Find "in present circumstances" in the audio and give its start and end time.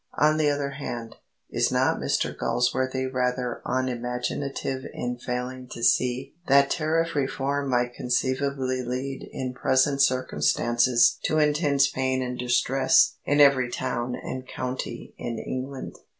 9.31-11.19